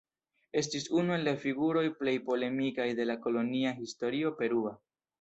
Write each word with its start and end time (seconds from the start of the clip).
Estis 0.61 0.87
unu 1.01 1.15
el 1.17 1.25
la 1.27 1.33
figuroj 1.43 1.85
plej 2.01 2.15
polemikaj 2.31 2.91
de 3.03 3.09
la 3.13 3.21
kolonia 3.29 3.79
historio 3.85 4.37
perua. 4.43 4.79